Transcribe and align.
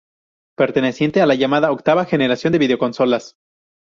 Perteneciente 0.57 1.21
a 1.21 1.27
la 1.27 1.35
llamada 1.35 1.71
octava 1.71 2.05
generación 2.05 2.51
de 2.53 2.57
videoconsolas. 2.57 3.35